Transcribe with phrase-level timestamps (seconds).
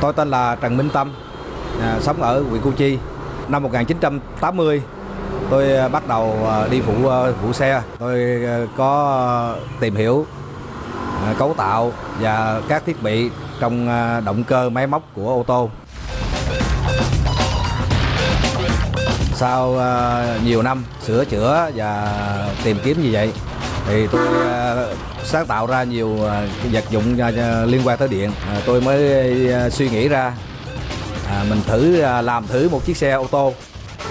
[0.00, 1.12] Tôi tên là Trần Minh Tâm,
[1.80, 2.98] à, sống ở huyện Củ Chi.
[3.48, 4.82] Năm 1980
[5.50, 7.82] tôi à, bắt đầu à, đi phụ à, phụ xe.
[7.98, 8.42] Tôi
[8.76, 10.26] có tìm hiểu
[11.38, 13.30] cấu tạo và các thiết bị
[13.60, 13.88] trong
[14.24, 15.70] động cơ máy móc của ô tô.
[19.36, 22.12] Sau uh, nhiều năm sửa chữa và
[22.64, 23.32] tìm kiếm như vậy
[23.88, 26.28] thì tôi uh, sáng tạo ra nhiều uh,
[26.62, 28.30] cái vật dụng uh, liên quan tới điện.
[28.30, 29.32] Uh, tôi mới
[29.66, 30.32] uh, suy nghĩ ra
[31.24, 33.52] uh, mình thử uh, làm thử một chiếc xe ô tô.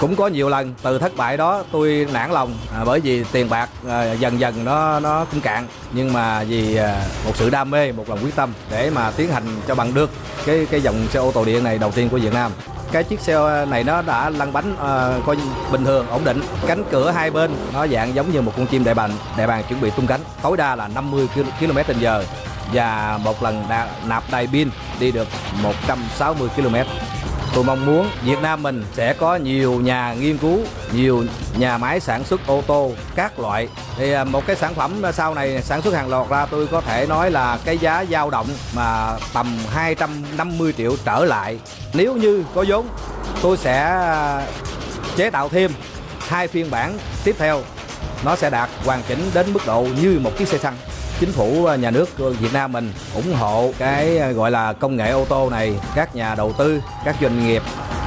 [0.00, 3.50] Cũng có nhiều lần từ thất bại đó tôi nản lòng à, bởi vì tiền
[3.50, 7.70] bạc à, dần dần nó nó cũng cạn nhưng mà vì à, một sự đam
[7.70, 10.10] mê một lòng quyết tâm để mà tiến hành cho bằng được
[10.46, 12.52] cái cái dòng xe ô tô điện này đầu tiên của Việt Nam
[12.92, 15.36] cái chiếc xe này nó đã lăn bánh uh, coi
[15.72, 16.42] bình thường ổn định.
[16.66, 19.64] Cánh cửa hai bên nó dạng giống như một con chim đại bàng đại bàng
[19.68, 20.20] chuẩn bị tung cánh.
[20.42, 21.28] Tối đa là 50
[21.60, 22.06] km h
[22.72, 23.64] và một lần
[24.06, 24.68] nạp đầy pin
[25.00, 25.28] đi được
[25.62, 26.74] 160 km
[27.54, 30.58] tôi mong muốn Việt Nam mình sẽ có nhiều nhà nghiên cứu,
[30.92, 31.24] nhiều
[31.58, 33.68] nhà máy sản xuất ô tô các loại.
[33.96, 36.80] Thì à, một cái sản phẩm sau này sản xuất hàng loạt ra, tôi có
[36.80, 41.58] thể nói là cái giá dao động mà tầm 250 triệu trở lại.
[41.94, 42.88] Nếu như có vốn,
[43.42, 44.46] tôi sẽ à,
[45.16, 45.70] chế tạo thêm
[46.28, 47.62] hai phiên bản tiếp theo.
[48.24, 50.76] Nó sẽ đạt hoàn chỉnh đến mức độ như một chiếc xe xăng
[51.20, 54.96] chính phủ à, nhà nước Việt Nam mình ủng hộ cái à, gọi là công
[54.96, 55.74] nghệ ô tô này.
[55.94, 57.62] Các nhà đầu tư, các doanh nghiệp,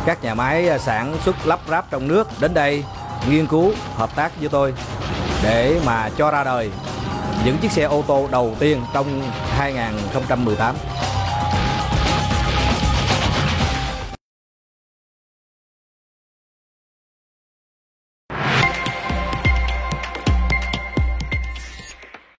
[0.06, 2.84] các nhà máy à, sản xuất lắp ráp trong nước đến đây
[3.30, 4.74] nghiên cứu, hợp tác với tôi
[5.44, 6.70] để mà cho ra đời
[7.46, 9.22] những chiếc xe ô tô đầu tiên trong
[9.58, 10.76] 2018